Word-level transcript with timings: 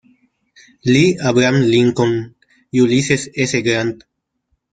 Lee, 0.83 1.19
Abraham 1.19 1.61
Lincoln 1.61 2.35
y 2.71 2.81
Ulysses 2.81 3.29
S. 3.35 3.61
Grant. 3.61 4.03